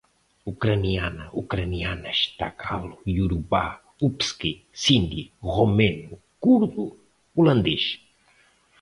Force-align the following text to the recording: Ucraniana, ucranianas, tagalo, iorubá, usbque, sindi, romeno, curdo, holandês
Ucraniana, 0.51 1.25
ucranianas, 1.41 2.17
tagalo, 2.39 2.95
iorubá, 3.15 3.63
usbque, 4.07 4.51
sindi, 4.83 5.21
romeno, 5.55 6.11
curdo, 6.43 6.83
holandês 7.37 7.83